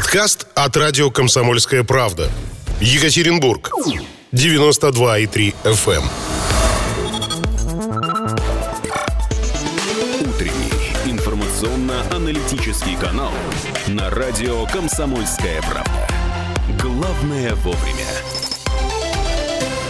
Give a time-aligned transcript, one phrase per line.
[0.00, 2.30] Подкаст от радио «Комсомольская правда».
[2.80, 3.70] Екатеринбург.
[4.32, 6.02] 92,3 FM.
[10.22, 10.72] Утренний
[11.04, 13.30] информационно-аналитический канал
[13.88, 16.08] на радио «Комсомольская правда».
[16.80, 18.06] Главное вовремя.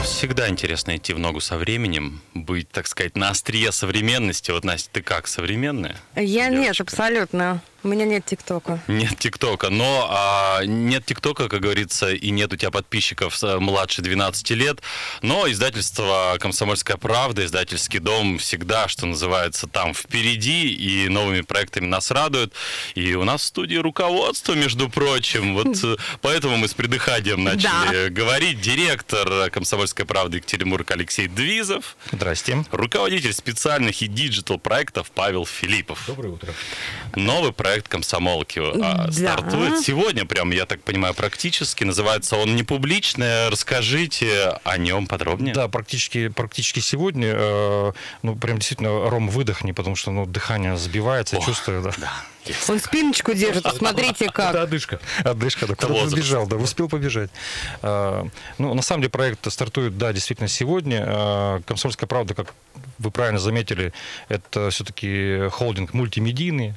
[0.03, 4.51] Всегда интересно идти в ногу со временем, быть, так сказать, на острие современности.
[4.51, 5.95] Вот, Настя, ты как, современная?
[6.17, 6.83] Я нет, девочка?
[6.83, 7.63] абсолютно.
[7.83, 8.79] У меня нет ТикТока.
[8.89, 14.03] Нет ТикТока, но а, нет ТикТока, как говорится, и нет у тебя подписчиков с- младше
[14.03, 14.81] 12 лет,
[15.23, 22.11] но издательство «Комсомольская правда», издательский дом всегда, что называется, там впереди, и новыми проектами нас
[22.11, 22.53] радуют.
[22.95, 28.09] И у нас в студии руководство, между прочим, вот э, поэтому мы с придыханием начали
[28.11, 28.61] говорить.
[28.61, 32.63] Директор «Комсомольской правды» Екатеринбург Алексей Двизов, Здрасте.
[32.73, 36.05] руководитель специальных и digital проектов Павел Филиппов.
[36.07, 36.53] Доброе утро.
[37.17, 39.13] Новый проект комсомолки а, Да.
[39.13, 41.85] стартует сегодня, прям, я так понимаю, практически.
[41.85, 43.49] Называется он не публичный.
[43.49, 45.55] Расскажите о нем подробнее.
[45.55, 51.37] Да, практически, практически сегодня, э, ну, прям действительно, Ром, выдохни, потому что, ну, дыхание сбивается,
[51.37, 51.93] я чувствую, да.
[52.69, 54.55] Он спиночку держит, смотрите Это как.
[54.57, 54.99] одышка.
[55.25, 56.15] Одышка, да, куда-то возраст.
[56.15, 57.31] побежал, да, успел побежать.
[57.83, 58.27] А,
[58.59, 61.05] Ну, на самом деле, проект стартует, да, действительно, сегодня.
[61.07, 62.55] А, «Комсомольская правда», как
[63.01, 63.93] вы правильно заметили,
[64.29, 66.75] это все-таки холдинг мультимедийный.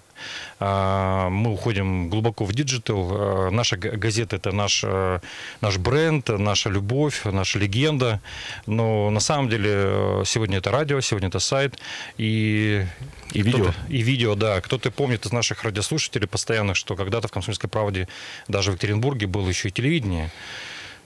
[0.60, 3.10] А, Мы уходим глубоко в digital.
[3.12, 5.20] А, Наша газета– это наш, э,
[5.62, 8.22] наш бренд, наша любовь, наша легенда.
[8.66, 11.78] Но на самом деле э, сегодня это радио, сегодня это сайт.
[12.18, 12.86] И,
[13.34, 13.74] И видео.
[13.90, 14.62] И видео, да.
[14.62, 18.08] Кто-то помнит из наших радиослушателей постоянных, что когда-то в «Комсомольской правде»
[18.48, 20.32] даже в Екатеринбурге было еще и телевидение.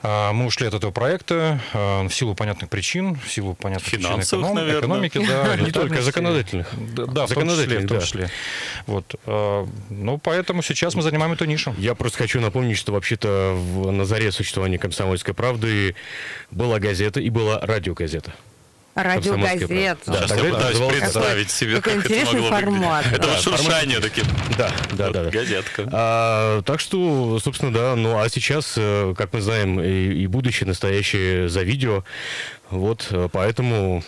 [0.04, 4.02] А, Мы ушли от этого проекта а, в силу понятных причин, в силу понятных причин
[4.12, 4.80] Финансовых, эконом- наверное.
[4.82, 6.68] экономики, да, Не только законодательных.
[6.96, 8.30] Да, Законодательных, в том числе.
[8.86, 9.16] Вот.
[9.26, 11.74] а, Ну, поэтому сейчас мы занимаем эту нишу.
[11.78, 15.96] Я просто хочу напомнить, что вообще-то в- на заре существования «Комсомольской правды»
[16.52, 18.34] была газета и была радиогазета.
[19.04, 19.98] Радиогазета.
[20.12, 23.06] Да, пытаюсь называлось- представить себе, какой как это интересный могло формат.
[23.08, 24.26] Это Да, вот шуршание такие.
[24.58, 25.24] Да, да, да.
[25.30, 25.88] Газетка.
[25.92, 27.96] А, так что, собственно, да.
[27.96, 29.88] Ну, а сейчас, э, как мы знаем, и,
[30.24, 32.04] и будущее, настоящее за видео.
[32.70, 34.04] Вот, э, поэтому...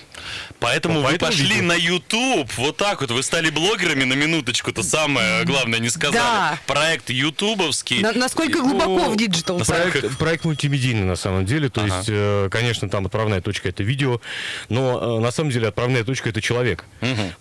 [0.59, 1.63] Поэтому вы пошли видео.
[1.63, 2.51] на YouTube.
[2.57, 3.11] Вот так вот.
[3.11, 4.73] Вы стали блогерами на минуточку.
[4.73, 6.15] То самое главное не сказали.
[6.17, 6.59] Да.
[6.67, 8.01] Проект ютубовский.
[8.01, 9.59] На- Насколько глубоко в digital?
[9.59, 11.95] Проект, проект мультимедийный на самом деле, то Ага.
[11.97, 14.19] есть, э, конечно, там отправная точка это видео,
[14.67, 16.83] но э, на самом деле отправная точка это человек,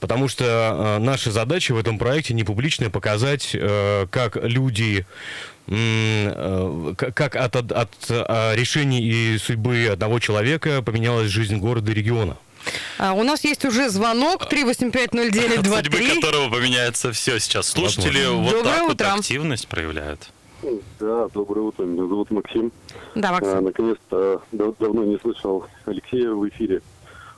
[0.01, 3.57] потому что наша задача в этом проекте не публичная показать,
[4.11, 5.07] как люди
[6.97, 12.37] как от, от, от, э, решений и судьбы одного человека поменялась жизнь города и региона.
[12.99, 16.15] А, У нас есть уже звонок От судьбы 3850923.
[16.21, 17.69] которого поменяется все сейчас.
[17.69, 18.43] Слушатели Возможно.
[18.43, 19.13] вот Доброе так вот утро.
[19.15, 20.31] активность проявляют.
[20.99, 21.85] Да, доброе утро.
[21.85, 22.73] Меня зовут Максим.
[23.15, 23.65] Да, А, Максим.
[23.65, 26.83] наконец-то дав- давно не слышал Алексея в эфире.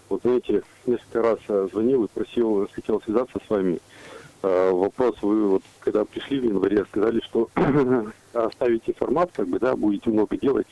[0.09, 3.79] Вот знаете, несколько раз а, звонил и просил, хотел связаться с вами.
[4.43, 7.51] А, вопрос, вы вот когда пришли в январе, сказали, что
[8.33, 10.67] оставите формат, как бы, да, будете много делать,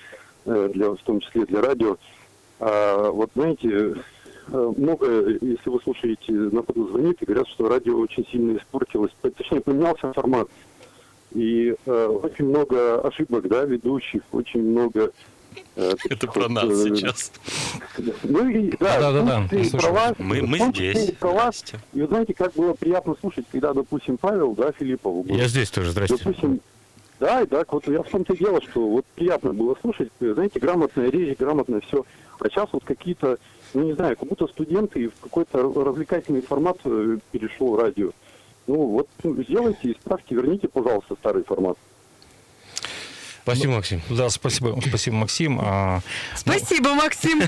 [0.47, 1.99] э, для, в том числе для радио.
[2.61, 3.69] А, вот знаете,
[4.49, 9.13] э, много, если вы слушаете, на ходу звонит и говорят, что радио очень сильно испортилось,
[9.21, 10.49] точнее поменялся формат.
[11.33, 15.13] И э, очень много ошибок, да, ведущих, очень много...
[15.77, 17.33] Это про нас сейчас.
[18.23, 21.11] Ну и да, и про вас, Мы- мы здесь.
[21.11, 21.59] и про вас.
[21.59, 21.79] Здрасте.
[21.93, 25.35] И вы знаете, как было приятно слушать, когда, допустим, Павел, да, Филиппову был.
[25.35, 26.17] Я здесь тоже, здрасте.
[26.17, 26.61] Допустим,
[27.21, 30.61] да, и так, вот я в том-то и дело, что вот приятно было слушать, знаете,
[30.61, 32.05] грамотная речь, грамотное все.
[32.39, 33.39] А сейчас вот какие-то,
[33.75, 38.11] ну не знаю, как будто студенты в какой-то развлекательный формат э, перешел радио.
[38.69, 41.77] Ну вот ну, сделайте, исправьте, верните, пожалуйста, старый формат.
[43.55, 44.03] Спасибо, Максим.
[44.11, 45.59] Да, спасибо, спасибо, Максим.
[45.63, 46.01] А,
[46.35, 47.43] Спасибо, Максим.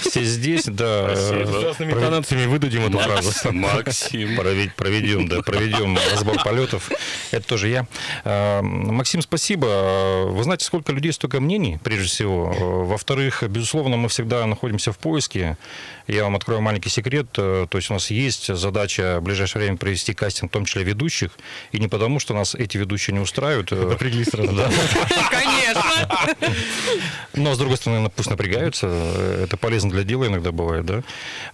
[0.00, 1.14] Все здесь, да.
[1.14, 1.36] Спасибо.
[1.40, 3.32] э, С разными интонациями выдадим эту фразу.
[3.52, 4.38] Максим.
[4.38, 6.90] Провед- проведем, да, проведем разбор полетов.
[7.30, 7.86] Это тоже я.
[8.24, 10.26] Э, Максим, спасибо.
[10.30, 12.52] Вы знаете, сколько людей, столько мнений, прежде всего.
[12.54, 15.56] Э, Во-вторых, безусловно, мы всегда находимся в поиске.
[16.06, 17.26] Я вам открою маленький секрет.
[17.36, 20.82] Э, То есть у нас есть задача в ближайшее время провести кастинг, в том числе
[20.84, 21.30] ведущих.
[21.72, 23.72] И не потому, что нас эти ведущие не устраивают.
[23.72, 24.52] э, Напряглись сразу.
[24.52, 24.70] Да.
[25.44, 26.36] Конечно.
[27.34, 28.86] Но, с другой стороны, пусть напрягаются.
[28.86, 31.02] Это полезно для дела иногда бывает, да.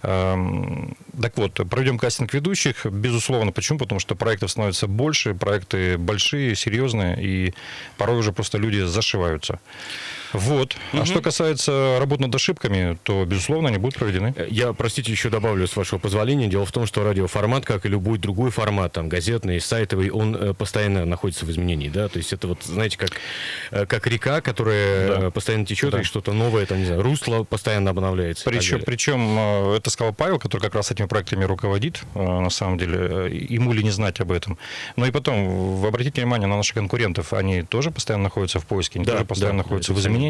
[0.03, 2.85] Эм, Так вот, проведем кастинг ведущих.
[2.85, 3.51] Безусловно.
[3.51, 3.79] Почему?
[3.79, 7.53] Потому что проектов становится больше, проекты большие, серьезные, и
[7.97, 9.59] порой уже просто люди зашиваются.
[10.33, 10.75] Вот.
[10.93, 14.33] А что касается работ над ошибками, то, безусловно, они будут проведены.
[14.37, 16.47] Э, Я, простите, еще добавлю, с вашего позволения.
[16.47, 20.53] Дело в том, что радиоформат, как и любой другой формат, там, газетный, сайтовый, он э,
[20.53, 23.11] постоянно находится в изменении, да, то есть это вот, знаете, как,
[23.71, 25.31] э, как река, которая Да.
[25.31, 26.01] постоянно течет, Да.
[26.01, 28.45] и что-то новое, там, не знаю, русло постоянно обновляется.
[28.45, 29.37] Причем, причем
[29.73, 33.91] это сказал Павел, который как раз этими проектами руководит, на самом деле, ему ли не
[33.91, 34.57] знать об этом.
[34.95, 39.05] Но и потом, обратите внимание на наших конкурентов, они тоже постоянно находятся в поиске, они
[39.05, 40.20] Да, тоже постоянно да, находятся в изменениях.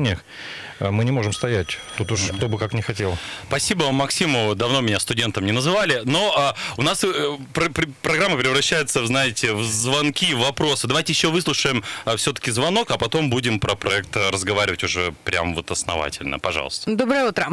[0.80, 1.78] Э, Мы не можем стоять.
[1.98, 3.18] Тут уж кто бы как не хотел.
[3.48, 4.56] Спасибо вам, Максиму.
[4.56, 6.02] Давно меня студентом не называли.
[6.06, 10.88] Но а, у нас э, про- при- программа превращается, в, знаете, в звонки, в вопросы.
[10.88, 11.84] Давайте еще выслушаем
[12.18, 16.40] все-таки звонок, а потом будем про проект э, разговаривать уже прям вот основательно.
[16.40, 16.96] Пожалуйста.
[16.96, 17.50] Доброе утро.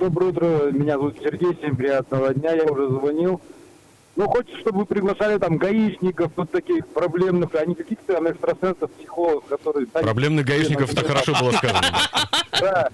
[0.00, 3.40] Доброе утро, меня зовут Сергей, всем приятного дня, я уже звонил.
[4.14, 8.90] Ну, хочется, чтобы вы приглашали там гаишников, вот таких проблемных, а не каких-то там экстрасенсов,
[8.92, 9.86] психологов, которые...
[9.86, 11.82] Проблемных гаишников, это хорошо было сказано.
[12.60, 12.90] Да,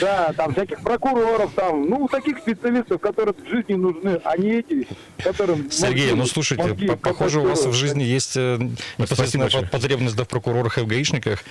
[0.00, 4.86] да, там всяких прокуроров, там, ну, таких специалистов, которые в жизни нужны, а не эти,
[5.18, 5.70] которым...
[5.72, 8.56] Сергей, ну слушайте, похоже, у вас в жизни есть э,
[8.96, 11.42] непосредственно потребность в прокурорах и в гаишниках.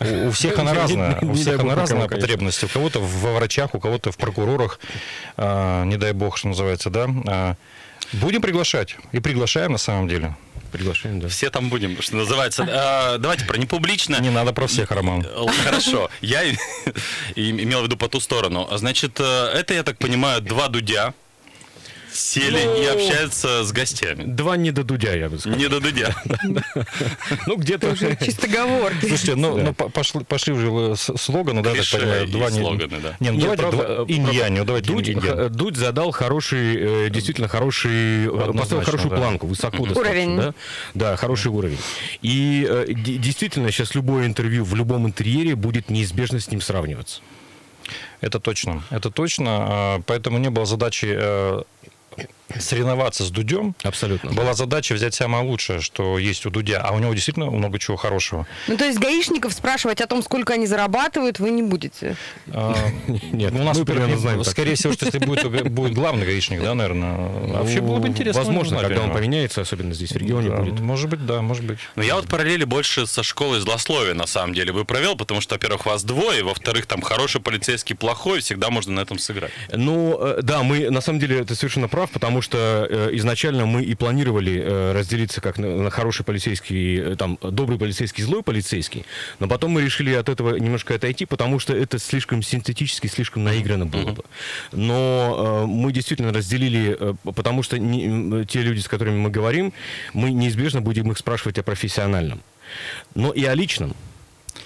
[0.00, 1.18] У, всех она разная.
[1.22, 2.62] У всех она разная потребность.
[2.62, 4.78] У кого-то во врачах, у кого-то в прокурорах.
[5.36, 7.56] А, не дай бог, что называется, да.
[8.12, 8.96] Будем приглашать.
[9.12, 10.36] И приглашаем на самом деле.
[10.72, 11.28] Приглашаем, да.
[11.28, 12.66] Все там будем, что называется.
[12.68, 14.20] А, давайте про непублично.
[14.20, 15.26] Не надо про всех, Роман.
[15.64, 16.10] Хорошо.
[16.20, 16.48] Я
[17.34, 18.68] имел в виду по ту сторону.
[18.72, 21.12] Значит, э, это, я так понимаю, два дудя
[22.12, 24.24] сели и общаются с гостями.
[24.24, 25.58] Два не до Дудя, я бы сказал.
[25.58, 26.14] Не до дудя.
[27.46, 27.90] Ну, где-то...
[27.90, 29.06] Уже чисто говорки.
[29.06, 33.00] Слушайте, ну, ну, по- пошли, пошли уже с- слоганы, да, так понимаю, два не- слоганы,
[33.00, 33.16] да.
[33.20, 38.52] Не, ну Нет, давайте э, инь-янь, ну давайте Дудь, задал хороший, э, действительно хороший, э,
[38.52, 40.36] поставил хорошую планку, высоко Уровень.
[40.36, 40.54] Да?
[40.94, 41.78] да, хороший уровень.
[42.22, 47.20] И де- действительно, сейчас любое интервью в любом интерьере будет неизбежно с ним сравниваться.
[48.20, 49.46] Это точно, это точно.
[49.50, 51.06] а, Поэтому не было задачи
[52.12, 52.39] Okay.
[52.58, 53.74] Соревноваться с Дудем.
[53.82, 54.32] Абсолютно.
[54.32, 57.96] Была задача взять самое лучшее, что есть у Дудя, а у него действительно много чего
[57.96, 58.46] хорошего.
[58.68, 62.16] Ну, то есть гаишников спрашивать о том, сколько они зарабатывают, вы не будете.
[62.48, 62.74] А,
[63.32, 66.74] Нет, у нас мы примерно знаем скорее всего, что если будет, будет главный гаишник, да,
[66.74, 67.16] наверное.
[67.48, 68.42] Вообще было бы интересно.
[68.42, 70.80] Возможно, когда он поменяется, особенно здесь в регионе Да, будет.
[70.80, 71.78] Может быть, да, может быть.
[71.96, 75.54] Но я вот параллели больше со школой злословия, на самом деле, бы провел, потому что,
[75.54, 79.52] во-первых, вас двое, во-вторых, там хороший полицейский, плохой, всегда можно на этом сыграть.
[79.72, 83.82] Ну, э, да, мы, на самом деле, ты совершенно прав, потому что э, изначально мы
[83.82, 89.04] и планировали э, разделиться как на, на хороший полицейский, э, там, добрый полицейский, злой полицейский,
[89.38, 93.86] но потом мы решили от этого немножко отойти, потому что это слишком синтетически, слишком наигранно
[93.86, 94.24] было бы.
[94.72, 99.72] Но э, мы действительно разделили, э, потому что не- те люди, с которыми мы говорим,
[100.12, 102.40] мы неизбежно будем их спрашивать о профессиональном,
[103.14, 103.94] но и о личном.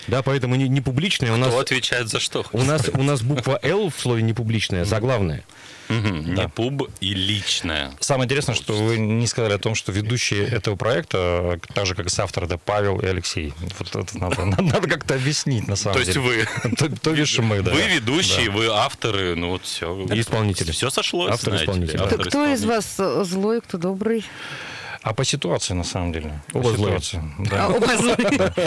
[0.08, 1.48] Да, поэтому не, не публичное у нас...
[1.48, 2.44] Кто отвечает за что?
[2.52, 5.44] У нас, у нас буква «Л» в слове «непубличное», заглавная.
[5.88, 7.92] Мгм, Не пуб и личное.
[8.00, 12.06] Самое интересное, что вы не сказали о том, что ведущие этого проекта, так же как
[12.06, 13.52] и соавтор, это Павел и Алексей.
[13.78, 16.46] Вот это надо, надо, надо как-то объяснить на самом То есть деле.
[16.64, 16.70] вы.
[16.76, 17.72] То, то бишь мы, да.
[17.72, 20.06] Вы ведущие, вы авторы, ну вот все.
[20.10, 20.70] Исполнители.
[20.72, 22.28] Все сошлось, Автор, знаете ли, исполнитель.
[22.28, 22.96] Кто, из вас
[23.26, 24.24] злой, кто добрый?
[25.04, 26.40] А по ситуации, на самом деле.
[26.50, 26.98] По Оба злые.
[27.00, 27.68] ситуации, А, да.
[27.68, 28.16] оба злые.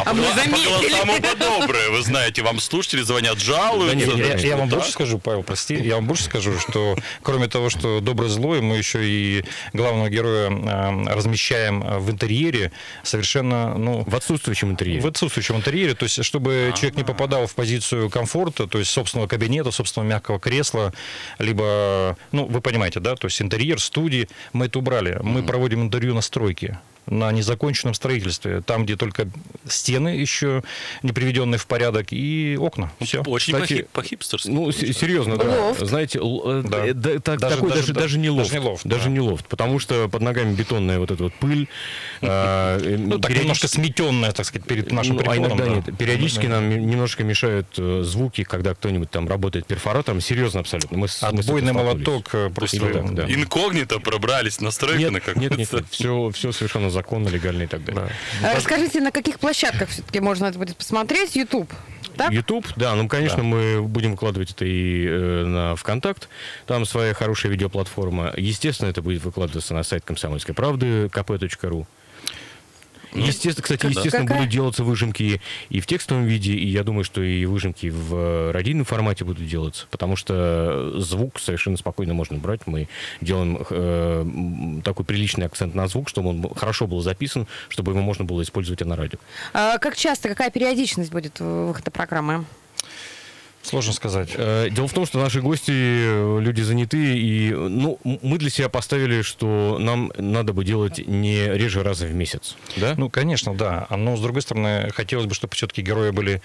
[0.05, 1.01] А мы По заметили.
[1.01, 4.11] оба добрые, вы знаете, вам слушатели звонят, жалуются.
[4.11, 4.75] Да нет, Я, вам да.
[4.75, 8.77] больше скажу, Павел, прости, я вам больше скажу, что кроме того, что добрый злой, мы
[8.77, 15.01] еще и главного героя э, размещаем в интерьере совершенно, ну, В отсутствующем интерьере.
[15.01, 19.27] в отсутствующем интерьере, то есть чтобы человек не попадал в позицию комфорта, то есть собственного
[19.27, 20.93] кабинета, собственного мягкого кресла,
[21.39, 25.17] либо, ну, вы понимаете, да, то есть интерьер, студии, мы это убрали.
[25.23, 29.27] Мы проводим интервью на стройке на незаконченном строительстве, там, где только
[29.67, 30.63] стены еще
[31.03, 32.91] не приведенные в порядок и окна.
[33.01, 33.21] Все.
[33.23, 34.49] Очень Кстати, по-хип- по-хипстерски.
[34.49, 35.45] Ну, с- серьезно, да.
[35.67, 35.85] Лофт.
[35.85, 36.85] Знаете, л- э, Да.
[36.85, 38.49] э, да, так- Даже- такой даже- даже, да- даже не лофт.
[38.51, 39.09] даже не лофт, Даже да.
[39.09, 41.67] не лофт, потому что под ногами бетонная вот эта вот пыль.
[42.21, 45.45] а, э, Ну, так немножко сметенная, так сказать, перед нашим Ну, а приходом.
[45.59, 45.75] иногда да.
[45.75, 45.97] нет.
[45.97, 50.19] Периодически нам немножко мешают звуки, когда кто-нибудь там работает перфоратором.
[50.21, 50.97] Серьезно абсолютно.
[50.97, 52.77] Мы Отбойный молоток просто...
[52.77, 55.55] Инкогнито пробрались на стройку Нет, на нет, какую-то.
[55.57, 58.09] нет, все, все совершенно законно, легально и так далее.
[58.43, 61.35] А Расскажите, на каких площадках все-таки можно это будет посмотреть?
[61.35, 61.71] YouTube,
[62.17, 62.31] так?
[62.31, 66.27] YouTube, да, ну, конечно, мы будем выкладывать это и э, на ВКонтакт.
[66.65, 68.33] Там своя хорошая видеоплатформа.
[68.35, 71.85] Естественно, это будет выкладываться на сайт Комсомольской правды, kp.ru.
[73.13, 73.89] Естественно, кстати, да.
[73.89, 74.39] естественно, Какая?
[74.39, 78.51] будут делаться выжимки и в текстовом виде, и я думаю, что и выжимки в э,
[78.51, 82.67] радийном формате будут делаться, потому что звук совершенно спокойно можно брать.
[82.67, 82.87] Мы
[83.21, 88.25] делаем э, такой приличный акцент на звук, чтобы он хорошо был записан, чтобы его можно
[88.25, 89.19] было использовать и на радио.
[89.53, 92.45] А как часто, какая периодичность будет выхода программы?
[93.67, 94.29] Сложно сказать.
[94.33, 98.69] Э, Дело в том, что наши гости э, люди занятые, и ну, мы для себя
[98.69, 102.55] поставили, что нам надо бы делать не реже раза в месяц.
[102.77, 102.95] Да?
[102.95, 103.85] Ну, конечно, да.
[103.89, 106.41] Но, с другой стороны, хотелось бы, чтобы все-таки герои были,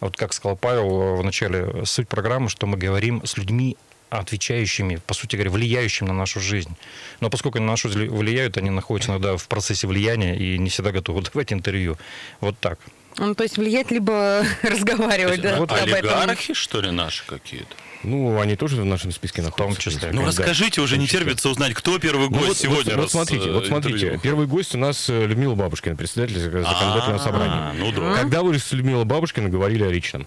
[0.00, 3.76] вот как сказал Павел в начале, суть программы, что мы говорим с людьми,
[4.10, 6.74] отвечающими, по сути говоря, влияющими на нашу жизнь.
[7.20, 10.90] Но поскольку на нашу жизнь влияют, они находятся иногда в процессе влияния и не всегда
[10.90, 11.96] готовы давать интервью.
[12.40, 12.80] Вот так.
[13.18, 15.94] Ну, то есть влиять либо разговаривать, да, Вот об этом.
[15.94, 17.74] Олигархи, что ли, наши какие-то?
[18.02, 19.80] Ну, они тоже в нашем списке находятся.
[19.80, 19.92] числе.
[19.98, 20.28] в принципе, Ну, да.
[20.28, 22.94] расскажите, уже не терпится узнать, кто первый Ну, гость вот, сегодня.
[22.96, 23.96] вот- вот смотрите, э, вот смотрите.
[23.98, 24.20] интервью.
[24.20, 27.72] Первый гость у нас э, Людмила Бабушкина, председатель законодательного А, собрания.
[27.78, 28.14] Ну да.
[28.20, 30.26] Когда вы с Людмилой Бабушкиной говорили о личном?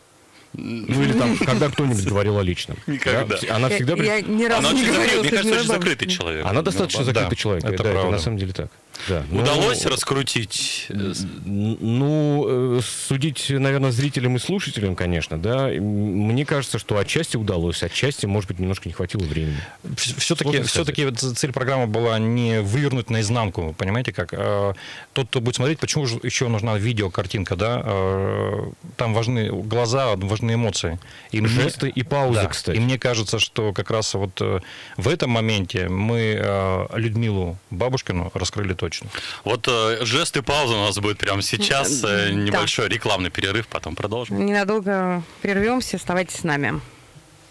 [0.54, 2.78] Ну или там, когда кто-нибудь говорил о личном?
[2.88, 3.26] Никогда.
[3.26, 3.56] Да?
[3.56, 3.96] Она Я, всегда...
[3.96, 6.46] пред- я ни разу Она не говорила мне кажется, очень закрытый человек.
[6.48, 7.64] Она достаточно да, закрытый человек.
[7.64, 8.12] это да, это правда.
[8.12, 8.72] на самом деле так.
[9.08, 9.24] Да.
[9.30, 10.88] Ну, Удалось раскрутить?
[10.90, 11.14] э,
[11.46, 15.68] Ну, э, судить, наверное, зрителям и слушателям, конечно, да.
[15.68, 19.58] Мне кажется, что отчасти удалось, отчасти, может быть, немножко не хватило времени.
[19.96, 24.74] Все-таки, все-таки вот цель программы была не вывернуть наизнанку, понимаете, как э,
[25.14, 27.82] тот, кто будет смотреть, почему же еще нужна видеокартинка, да,
[28.98, 31.00] там важны глаза, важны эмоции.
[31.32, 32.48] И мне- Жесты и паузы, Да.
[32.48, 32.78] кстати.
[32.78, 34.40] И мне кажется, что как раз вот
[34.98, 39.10] в этом моменте мы Людмилу Бабушкину раскрыли точно.
[39.44, 42.04] Вот э, жест и пауза у нас будет прямо сейчас.
[42.04, 42.32] э, Да.
[42.32, 44.46] Небольшой рекламный перерыв, потом продолжим.
[44.46, 46.80] Ненадолго прервемся, оставайтесь с нами.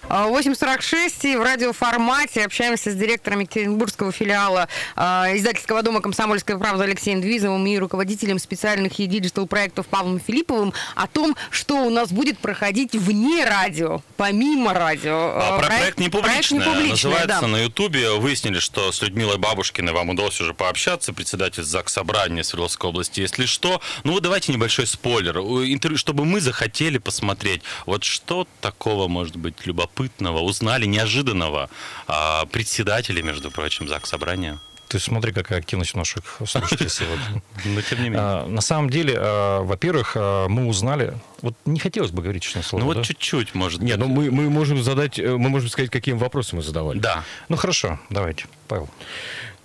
[0.08, 6.84] А, 8.46 и в радиоформате общаемся с директором Екатеринбургского филиала а, издательского дома «Комсомольская правда»
[6.84, 12.12] Алексеем Двизовым и руководителем специальных и digital проектов Павлом Филипповым о том, что у нас
[12.12, 15.32] будет проходить вне радио, помимо радио.
[15.34, 16.58] А, А, про проект не публичный.
[16.60, 17.46] непубличный, Называется да.
[17.48, 18.10] на Ютубе.
[18.12, 23.20] Выяснили, что с Людмилой Бабушкиной вам удалось уже пообщаться, председатель ЗАГС Собрания Свердловской области.
[23.22, 25.38] Если что, ну вот давайте небольшой спойлер.
[25.38, 31.68] Интервью, чтобы мы захотели посмотреть, вот что такого, может быть, любопытного, узнали, неожиданного
[32.06, 34.58] а, председателя, между прочим, ЗАГС Собрания.
[34.88, 37.42] Ты смотри, какая активность у наших слушателей сегодня.
[37.64, 38.20] Но тем не менее.
[38.20, 42.62] А, На самом деле, а, во-первых, а, мы узнали, вот не хотелось бы говорить честное
[42.62, 43.98] слово, Ну вот чуть-чуть, может Не, быть.
[43.98, 46.98] ну мы, мы можем задать, э, мы можем сказать, какие вопросы мы задавали.
[47.00, 47.24] Да.
[47.48, 48.88] Ну хорошо, давайте, Павел.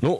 [0.02, 0.20] Ну,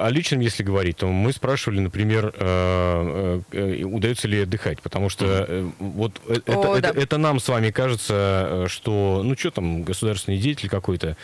[0.00, 5.08] э, о личном, если говорить, то мы спрашивали, например, э, э, удается ли отдыхать, потому
[5.08, 7.00] что вот это, О, это- да.
[7.00, 11.16] это нам с вами кажется, что, ну, что там, государственный деятель какой-то,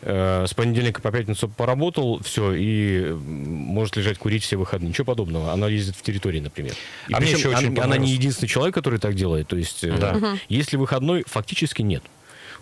[0.00, 4.88] с понедельника по пятницу поработал, все, и может лежать курить все выходные.
[4.88, 5.52] Ничего подобного.
[5.52, 6.72] Она ездит в территории, например.
[7.08, 9.46] И А мне причем еще очень она, она не единственный человек, который так делает.
[9.46, 10.18] То есть, Да.
[10.48, 12.02] если выходной, фактически нет.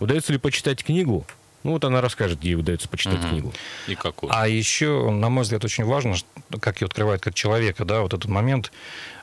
[0.00, 1.26] Удается ли почитать книгу?
[1.62, 3.52] Ну, вот она расскажет, ей удается почитать книгу.
[3.86, 4.32] И какую?
[4.34, 6.14] А еще, на мой взгляд, очень важно,
[6.60, 8.72] как ее открывает как человека, да, вот этот момент.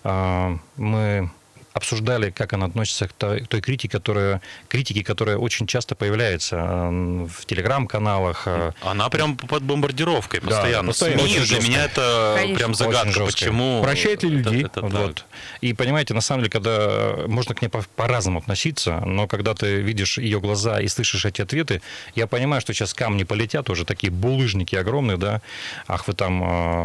[0.04, 1.30] а, Мы
[1.78, 6.56] обсуждали, как она относится к той, к той критике, которая, критике, которая очень часто появляется
[6.58, 6.90] э,
[7.28, 8.44] в телеграм-каналах.
[8.48, 10.88] э, Она прям под бомбардировкой Да, постоянно.
[10.90, 11.22] постоянно.
[11.22, 11.64] СМИ для жестко.
[11.72, 12.58] меня это Конечно.
[12.58, 13.82] прям загадка, почему.
[13.84, 14.66] Прощает ли это- людей?
[14.66, 14.92] это так.
[14.92, 15.26] Вот.
[15.62, 19.82] И понимаете, на самом деле, когда можно к ней по- по-разному относиться, но когда ты
[19.82, 21.82] видишь ее глаза и слышишь эти ответы,
[22.16, 25.42] я понимаю, что сейчас камни полетят, уже такие булыжники огромные, да,
[25.88, 26.42] ах, вы там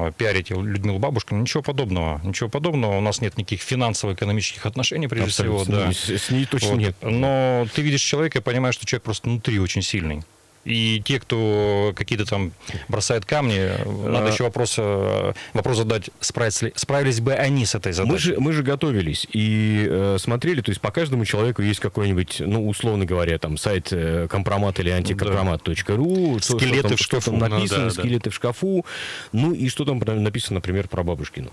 [0.08, 5.26] э, пиарите Людмилу Бабушкину, ничего подобного, ничего подобного, у нас нет никаких финансово-экономических отношений, прежде
[5.26, 5.62] Абсолютно.
[5.64, 5.92] всего, да.
[5.92, 6.78] С, с ней точно Вот.
[6.78, 6.96] нет.
[7.02, 10.22] Но ты видишь человека и понимаешь, что человек просто внутри очень сильный.
[10.64, 12.52] И те, кто какие-то там
[12.86, 13.68] бросают камни,
[14.08, 14.30] надо А.
[14.30, 18.18] еще вопрос, э, вопрос задать, справились, ли, справились бы они с этой Мы задачей.
[18.18, 22.68] же, мы же готовились и э, смотрели, то есть по каждому человеку есть какой-нибудь, ну,
[22.68, 27.30] условно говоря, там сайт э, компромат или антикомпромат.ру, что- Скелеты что там- в что шкафу.
[27.32, 27.90] там Ну написано, да, да.
[28.00, 28.86] скелеты в шкафу,
[29.32, 31.50] ну и что там написано, например, про Бабушкину.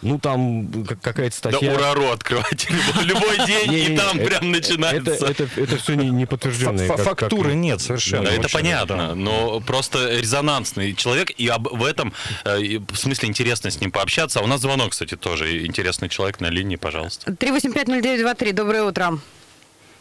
[0.00, 1.74] Ну, там как- какая-то Да статья...
[1.74, 2.68] урару открывайте
[3.02, 5.26] любой, любой день, и там это- прям начинается.
[5.26, 8.26] Это, все не, как- Фактуры нет совершенно.
[8.26, 9.14] Да, это понятно, да.
[9.14, 12.12] но просто резонансный человек, и об, в этом
[12.44, 14.38] э, в смысле интересно с ним пообщаться.
[14.40, 17.32] А у нас звонок, кстати, тоже интересный человек на линии, пожалуйста.
[17.32, 19.18] 3850923, доброе утро.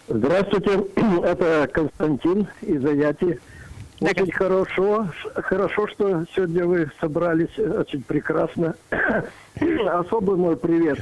[0.07, 0.83] Здравствуйте,
[1.25, 3.39] это Константин из Аяти.
[3.99, 8.75] Да, Очень хорошо, хорошо, что сегодня вы собрались, э, очень прекрасно.
[9.87, 10.99] Особый мой привет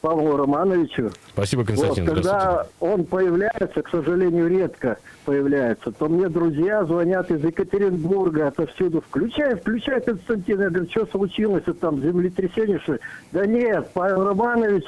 [0.00, 1.10] Павлу Романовичу.
[1.32, 2.04] Спасибо, Вот, Константин.
[2.04, 2.30] здравствуйте.
[2.30, 9.00] когда он появляется, к сожалению, редко появляется, то мне друзья звонят из Екатеринбурга, отовсюду.
[9.00, 10.60] Включай, включай, Константин.
[10.60, 11.62] Я говорю, что случилось?
[11.66, 13.00] Это там землетрясение, что ли?»
[13.32, 14.84] Да нет, Павел Романович,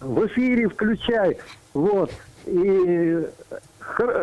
[0.00, 1.38] в эфире включай.
[1.72, 2.10] Вот.
[2.46, 3.26] И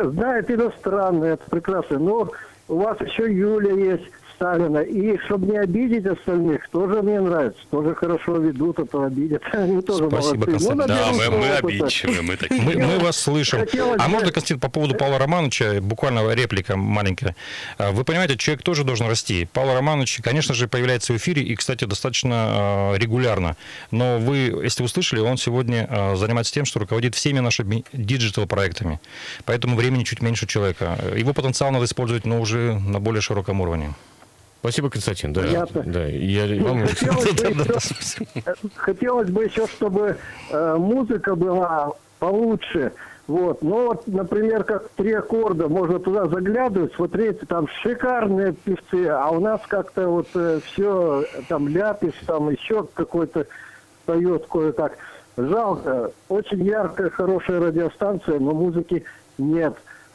[0.03, 1.98] знает иностранный, это прекрасно.
[1.98, 2.32] Но
[2.68, 4.06] у вас еще Юля есть,
[4.44, 4.80] Сталина.
[4.80, 7.60] И чтобы не обидеть остальных, тоже мне нравится.
[7.72, 9.42] Тоже хорошо ведут, а то обидят.
[9.54, 10.38] Они тоже Спасибо, молодцы.
[10.38, 10.88] Ну, Константин.
[10.88, 11.68] Да, наберутся мы, мы опыта.
[11.68, 12.62] обидчивые, мы такие.
[12.64, 13.60] Мы, мы вас слышим.
[13.60, 17.36] Хотелось А можно, Константин, по поводу Павла Романовича, буквально реплика маленькая.
[17.78, 19.48] А, Вы понимаете, человек тоже должен расти.
[19.54, 23.56] Павел Романович, конечно же, появляется в эфире и, кстати, достаточно э, регулярно.
[23.92, 29.00] Но вы, если услышали, он сегодня э, занимается тем, что руководит всеми нашими диджитал-проектами.
[29.46, 30.98] Поэтому времени чуть меньше человека.
[31.16, 33.94] Его потенциал надо использовать, но уже на более широком уровне.
[34.63, 35.34] Спасибо, Константин.
[35.34, 35.84] Да, Понятно.
[35.86, 36.05] да.
[36.05, 40.15] Я, вам- Хотелось бы, еще, э, хотелось бы еще, чтобы
[40.51, 42.93] э, музыка была получше.
[43.27, 43.62] Вот.
[43.62, 49.41] Ну вот, например, как три аккорда, можно туда заглядывать, смотреть, там шикарные певцы, а у
[49.41, 53.46] нас как-то вот все, там ляпис, там еще какой-то
[54.05, 54.98] поет кое-как.
[55.36, 59.03] Жалко, очень яркая, хорошая радиостанция, но музыки
[59.38, 59.74] нет.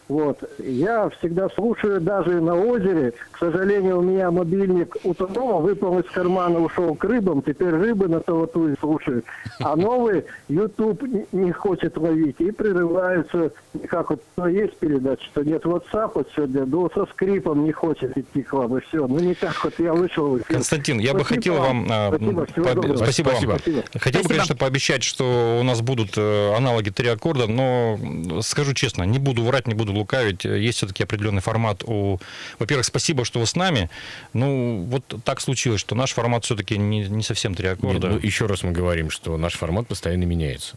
[0.08, 0.38] Вот.
[0.58, 3.12] Я всегда слушаю даже на озере.
[3.30, 7.42] К сожалению, у меня мобильник утонул, выпал из кармана, ушел к рыбам.
[7.42, 9.26] Теперь рыбы на таватуе слушают.
[9.60, 13.52] А новый YouTube не- хочет ловить и прерываются.
[13.88, 18.16] Как вот то есть передача, что нет WhatsApp вот сегодня, но со скрипом не хочет
[18.16, 19.06] идти к вам, и все.
[19.06, 20.56] Ну не так вот я вышел в эфир.
[20.56, 21.86] Константин, я бы Спасибо хотел вам...
[21.90, 22.96] а, Спасибо, всего пооби- доброго.
[22.96, 23.36] Спасибо, вам.
[23.36, 23.58] Спасибо.
[23.58, 24.28] Хотел бы, Спасибо.
[24.28, 27.98] конечно, пообещать, что у нас будут э, аналоги три аккорда, но
[28.42, 30.44] скажу честно, не буду врать, не буду лукавить.
[30.44, 32.18] Есть все-таки определенный формат у...
[32.58, 33.90] Во-первых, спасибо, что вы с нами.
[34.32, 38.08] Ну, вот так случилось, что наш формат все-таки не, не совсем три Нет, аккорда.
[38.08, 40.76] ну, еще раз мы говорим, что наш формат постоянно меняется.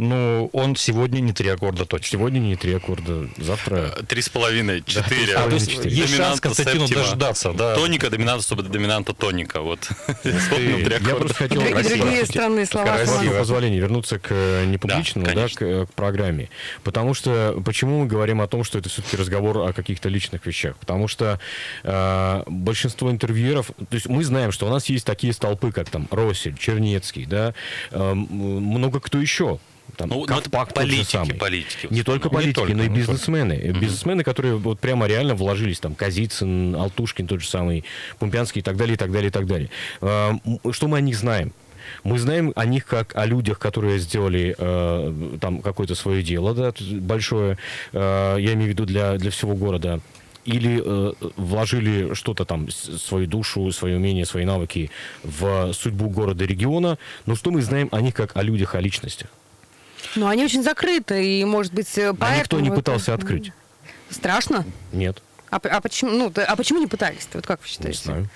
[0.00, 2.08] Ну, он сегодня не три аккорда точно.
[2.08, 3.90] Сегодня не три аккорда, завтра...
[4.08, 5.34] Три с половиной, четыре.
[5.36, 7.04] А, то есть есть шанс Доминанта, Константину септима.
[7.04, 7.74] дождаться, да.
[7.74, 9.60] Тоника, доминанта, субдоминанта, тоника.
[9.60, 9.90] Вот.
[10.24, 11.60] Я просто хотел...
[11.60, 12.96] Другие, странные слова.
[12.96, 13.38] Красиво.
[13.40, 15.58] позволения вернуться к э, непубличному, Да, да, конечно.
[15.58, 16.48] к, э, к программе.
[16.82, 20.78] Потому что, почему мы говорим о том, что это все-таки разговор о каких-то личных вещах?
[20.78, 21.38] Потому что
[21.84, 26.08] э, большинство интервьюеров, то есть мы знаем, что у нас есть такие столпы, как там
[26.10, 27.52] Россель, Чернецкий, да,
[27.90, 29.58] э, много кто еще.
[29.96, 31.34] Там, Ну, ну, тот же политики, самый.
[31.34, 33.12] политики Не только Не политики, только, но и не только.
[33.12, 33.54] бизнесмены.
[33.80, 37.84] Бизнесмены, которые вот прямо реально вложились, там, Казицын, Алтушкин тот же самый,
[38.18, 39.70] Пумпянский и так далее, и так далее, и так далее.
[40.00, 41.52] Э, м, Что мы о них знаем?
[42.04, 46.72] Мы знаем о них как о людях, которые сделали э, там какое-то свое дело, да,
[47.00, 47.58] большое,
[47.92, 50.00] э, я имею в виду для, для всего города,
[50.44, 54.90] или э, вложили что-то там, свою душу, свои умения, свои навыки
[55.24, 56.96] в судьбу города, региона.
[57.26, 59.28] Но что мы знаем о них как о людях, о личностях?
[60.16, 62.40] Ну, они очень закрыты, и, может быть, э, А поэтому...
[62.40, 63.52] никто не это- пытался открыть.
[64.10, 64.64] Страшно?
[64.92, 67.28] Нет, А, а почему, ну, а почему не пытались?
[67.32, 68.00] Вот как вы не считаете?
[68.04, 68.28] знаю.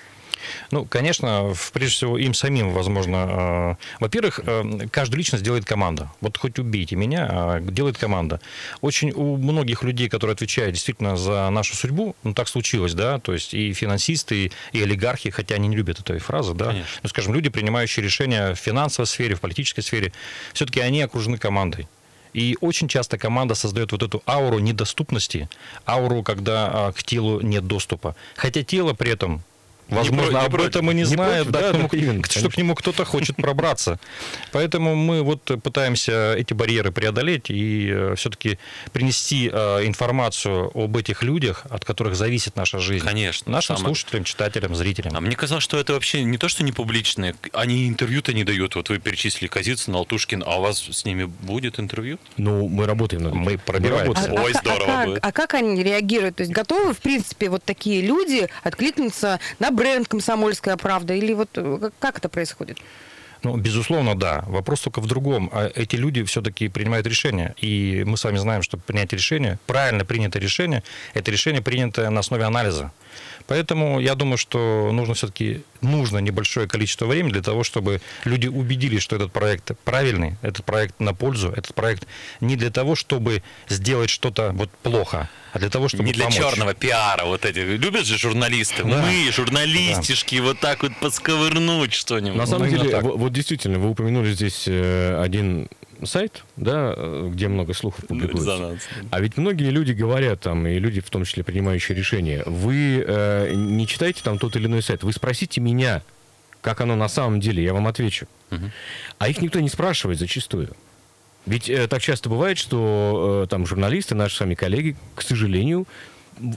[0.71, 6.11] Ну, конечно, прежде всего им самим, возможно, э, во-первых, э, каждую личность делает команда.
[6.21, 8.39] Вот хоть убейте меня, а делает команда.
[8.81, 13.33] Очень у многих людей, которые отвечают действительно за нашу судьбу, ну так случилось, да, то
[13.33, 16.99] есть и финансисты, и, и олигархи, хотя они не любят этой фразы, да, Конечно.
[17.03, 20.11] ну, скажем, люди, принимающие решения в финансовой сфере, в политической сфере,
[20.53, 21.87] все-таки они окружены командой.
[22.35, 25.47] И очень часто команда создает вот эту ауру недоступности,
[25.87, 28.13] ауру, когда а, к телу нет доступа.
[28.35, 29.41] Хотя тело при этом
[29.89, 31.97] Возможно, про- не об этом и не, Не знает, против, да, да, к нему- да,
[31.97, 33.99] именно, что к нему кто-то хочет пробраться.
[34.51, 38.57] Поэтому мы вот пытаемся эти барьеры преодолеть и все-таки
[38.93, 43.05] принести э, информацию об этих людях, от которых зависит наша жизнь.
[43.05, 43.51] Конечно.
[43.51, 45.15] Нашим Самое- слушателям, читателям, зрителям.
[45.15, 48.75] А мне казалось, что это вообще не то, что не публичные, они интервью-то не дают.
[48.75, 52.17] Вот вы перечислили Казицын, Алтушкин, а у вас с ними будет интервью?
[52.37, 53.33] Ну, мы работаем над.
[53.33, 54.27] Мы пробиваемся.
[54.27, 54.45] работаем.
[54.45, 55.19] Ой, ка- здорово как, будет.
[55.25, 56.35] а как они реагируют?
[56.37, 61.13] То есть готовы, в принципе, вот такие люди откликнуться на бренд «Комсомольская правда»?
[61.13, 62.77] Или вот э, как- это происходит?
[63.43, 64.43] Ну, безусловно, да.
[64.47, 65.49] Вопрос только в другом.
[65.53, 67.53] А Эти люди все-таки принимают решения.
[67.61, 70.81] И мы с вами знаем, что принять решение, правильно принятое решение,
[71.13, 72.91] это решение принято на основе анализа.
[73.47, 79.03] Поэтому я думаю, что нужно все-таки нужно небольшое количество времени для того, чтобы люди убедились,
[79.03, 82.07] что этот проект правильный, этот проект на пользу, этот проект
[82.41, 86.39] не для того, чтобы сделать что-то вот плохо, а для того, чтобы не для помочь.
[86.39, 87.59] черного пиара вот эти.
[87.59, 88.83] Любят же журналисты.
[88.83, 89.01] Да.
[89.05, 92.37] Мы, журналистишки, вот так вот подсковырнуть что-нибудь.
[92.37, 93.03] На самом именно деле, так.
[93.03, 95.69] во- вот действительно, вы упомянули здесь э, один
[96.03, 98.51] сайт, да, э, где много слухов публикуется.
[98.51, 98.81] резонанс,
[99.11, 103.53] А ведь многие люди говорят там, и люди, в том числе принимающие решения, вы э,
[103.53, 106.01] не читаете там тот или иной сайт, вы спросите меня,
[106.61, 108.27] как оно на самом деле, я вам отвечу.
[109.17, 110.69] А их никто не спрашивает зачастую.
[111.45, 115.85] Ведь э, так часто бывает, что э, там журналисты, наши с вами коллеги, к сожалению,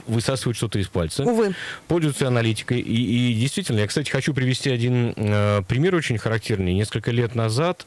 [0.07, 1.23] высасывают что-то из пальца.
[1.23, 1.53] Увы.
[1.87, 2.79] Пользуются аналитикой.
[2.79, 6.73] И, и действительно, я, кстати, хочу привести один э, пример очень характерный.
[6.73, 7.85] Несколько лет назад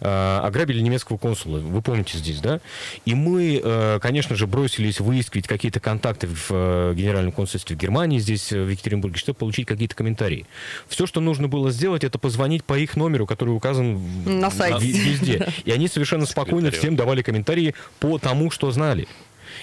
[0.00, 1.58] э, ограбили немецкого консула.
[1.58, 2.60] Вы помните здесь, да?
[3.04, 8.18] И мы, э, конечно же, бросились выискивать какие-то контакты в э, Генеральном консульстве в Германии,
[8.18, 10.46] здесь, э, в Екатеринбурге, чтобы получить какие-то комментарии.
[10.88, 14.78] Все, что нужно было сделать, это позвонить по их номеру, который указан в- На сайте.
[14.78, 15.48] в- везде.
[15.64, 19.08] И они совершенно спокойно всем давали комментарии по тому, что знали.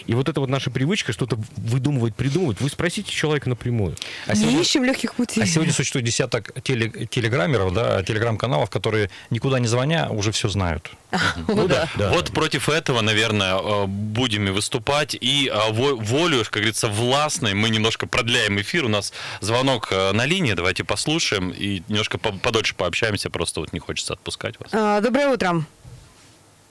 [0.07, 2.61] И вот это вот наша привычка что-то выдумывать, придумывать.
[2.61, 3.95] Вы спросите человека напрямую.
[4.27, 5.43] А Не сегодня, ищем легких путей.
[5.43, 10.91] а сегодня существует десяток теле- телеграммеров, да, телеграм-каналов, которые никуда не звоня уже все знают.
[11.47, 12.09] Ну да, да.
[12.11, 15.15] Вот против этого, наверное, э, будем и выступать.
[15.19, 18.85] И э, во- волю, как говорится, властной мы немножко продляем эфир.
[18.85, 20.53] У нас звонок э, на линии.
[20.53, 23.29] Давайте послушаем и немножко по- подольше пообщаемся.
[23.29, 24.69] Просто вот не хочется отпускать вас.
[24.73, 25.63] А, Доброе утро.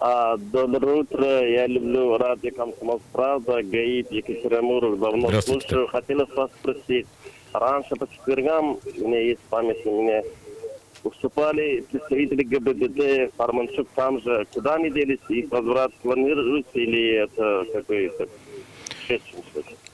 [0.00, 1.48] А, доброе утро.
[1.48, 4.98] Я люблю радио «Комсомольская правда», ГАИД, Екатеринбург.
[5.00, 5.88] Давно слушаю.
[5.88, 7.06] Хотелось вас спросить.
[7.52, 10.22] Раньше по четвергам, у меня есть память, у меня
[11.02, 14.46] выступали представители ГБДД, Фарманчук там же.
[14.52, 15.18] Куда они делись?
[15.30, 18.28] Их возврат планируется или это какой-то...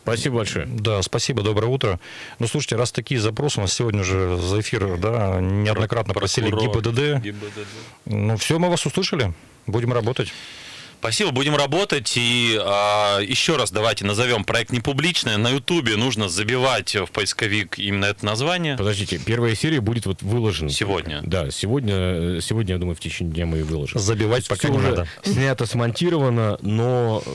[0.02, 0.66] Спасибо большое.
[0.66, 2.00] Да, спасибо, доброе утро.
[2.40, 7.22] Ну, слушайте, раз такие запросы, у нас сегодня уже за эфир, да, неоднократно просили ГИБДД.
[7.22, 7.66] ГИБДД.
[8.06, 9.32] Ну, все, мы вас услышали.
[9.66, 10.32] Будем работать.
[11.04, 12.14] Спасибо, будем работать.
[12.16, 15.36] И а, еще раз давайте назовем проект непубличное.
[15.36, 18.78] На Ютубе нужно забивать в поисковик именно это название.
[18.78, 20.70] Подождите, первая серия будет вот выложена.
[20.70, 21.20] Сегодня.
[21.22, 24.00] Да, сегодня, сегодня, я думаю, в течение дня мы ее выложим.
[24.00, 25.08] Забивать пока не уже надо.
[25.24, 27.30] снято, смонтировано, но э,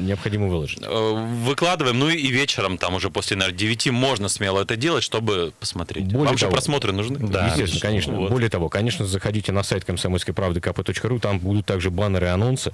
[0.00, 0.80] необходимо выложить.
[0.82, 5.52] Э, Выкладываем, ну и вечером, там уже после, наверное, 9 можно смело это делать, чтобы
[5.60, 6.06] посмотреть.
[6.06, 7.20] Более Вам же того- просмотры нужны?
[7.20, 8.14] Да, Естественно, конечно.
[8.14, 8.32] Вот.
[8.32, 12.72] Более того, конечно, заходите на сайт комсомольской правды kp.ру, там будут также баннеры и анонсы.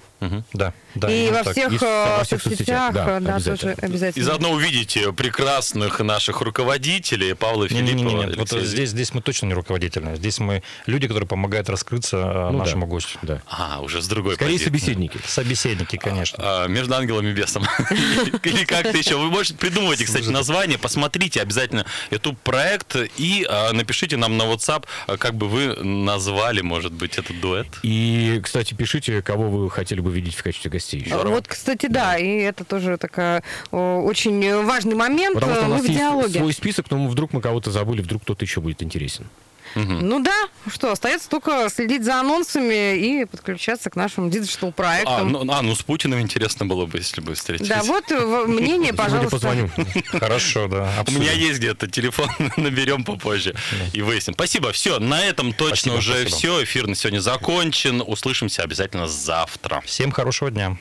[0.53, 1.11] Да, да.
[1.11, 1.53] И во так.
[1.53, 3.57] всех, И э, во всех соцсетях, да, э, да, обязательно.
[3.57, 4.23] тоже обязательно.
[4.23, 7.95] И заодно увидите прекрасных наших руководителей Павла Филиппова.
[7.95, 10.17] Не-не-не, вот Алексея здесь, здесь мы точно не руководительные.
[10.17, 12.65] Здесь мы люди, которые помогают раскрыться э, Ну да.
[12.65, 13.19] нашему гостю.
[13.23, 13.43] Да.
[13.49, 14.65] А, уже с другой Скорее позиции.
[14.67, 15.19] собеседники.
[15.27, 16.39] Собеседники, конечно.
[16.41, 17.65] А, Между ангелом и бесом.
[18.43, 19.17] Или как-то еще.
[19.17, 20.79] Вы можете придумывать, кстати, название.
[20.79, 26.61] Посмотрите обязательно YouTube проект и а, напишите нам на WhatsApp, а, как бы вы назвали,
[26.61, 27.67] может быть, этот дуэт.
[27.83, 31.01] И, кстати, пишите, кого вы хотели бы видеть в качестве гостей.
[31.01, 31.17] еще.
[31.25, 35.35] Вот, кстати, да, и это тоже такая очень важный момент.
[35.35, 36.39] Потому что э, у Мы нас в диалоге.
[36.39, 39.27] свой список, но вдруг мы кого-то забыли, вдруг кто-то еще будет интересен.
[39.75, 45.51] Ну да, что, остается только следить за анонсами и подключаться к нашим digital А ну,
[45.51, 47.69] а, ну с Путиным интересно было бы, если бы встретились.
[47.69, 49.31] Да, вот э, мнение, Сегодня пожалуйста.
[49.31, 49.71] позвоню.
[50.07, 51.05] Хорошо, да.
[51.07, 53.55] У меня есть где-то телефон, наберем попозже
[53.93, 54.35] и выясним.
[54.35, 56.63] Спасибо, все, на этом точно уже все.
[56.63, 58.03] Эфир на сегодня закончен.
[58.07, 59.83] Услышимся обязательно завтра.
[59.85, 60.77] Всем хорошего дня.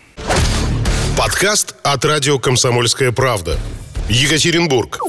[1.17, 3.57] Подкаст от радио «Комсомольская правда».
[4.07, 4.99] Екатеринбург.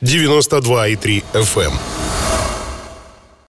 [0.00, 1.72] 92,3 FM.